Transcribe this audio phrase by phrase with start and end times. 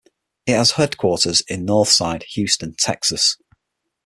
[0.47, 3.37] It has its headquarters in Northside, Houston, Texas.